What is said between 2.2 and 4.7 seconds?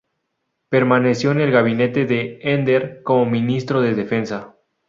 Ender como ministro de Defensa.